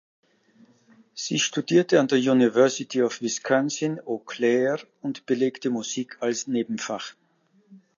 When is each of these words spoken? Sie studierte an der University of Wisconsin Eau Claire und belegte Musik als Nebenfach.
Sie 1.13 1.37
studierte 1.37 1.99
an 1.99 2.07
der 2.07 2.17
University 2.17 3.03
of 3.03 3.21
Wisconsin 3.21 3.99
Eau 4.03 4.17
Claire 4.17 4.79
und 5.03 5.27
belegte 5.27 5.69
Musik 5.69 6.17
als 6.21 6.47
Nebenfach. 6.47 7.13